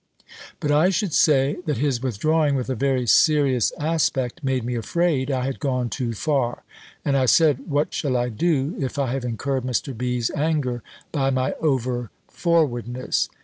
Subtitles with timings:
[0.59, 5.29] But I should say, that his withdrawing with a very serious aspect, made me afraid
[5.29, 6.63] I had gone too far:
[7.05, 9.95] and I said, "What shall I do, if I have incurred Mr.
[9.95, 13.29] B.'s anger by my over forwardness!